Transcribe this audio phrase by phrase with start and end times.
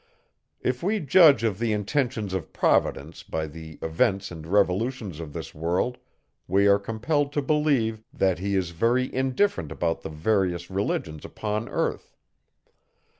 [0.61, 5.53] If we judge of the intentions of Providence by the events and revolutions of this
[5.53, 5.99] world,
[6.47, 11.69] we are compelled to believe, that He is very indifferent about the various religions upon
[11.69, 12.15] earth.